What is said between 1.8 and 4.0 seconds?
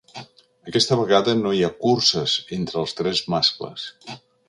curses entre els tres mascles.